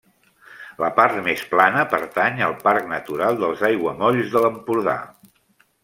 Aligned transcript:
La 0.83 0.89
part 0.99 1.19
més 1.27 1.43
plana 1.51 1.83
pertany 1.93 2.43
al 2.47 2.57
Parc 2.65 2.91
Natural 2.95 3.41
dels 3.45 3.65
Aiguamolls 3.71 4.35
de 4.37 4.45
l'Empordà. 4.47 4.99